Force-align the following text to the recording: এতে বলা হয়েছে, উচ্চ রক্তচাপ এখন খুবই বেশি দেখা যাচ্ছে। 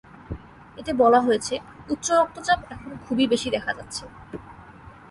এতে 0.77 0.91
বলা 0.93 1.19
হয়েছে, 1.21 1.55
উচ্চ 1.89 2.07
রক্তচাপ 2.11 2.59
এখন 2.71 2.91
খুবই 3.05 3.25
বেশি 3.27 3.47
দেখা 3.49 3.71
যাচ্ছে। 3.73 4.03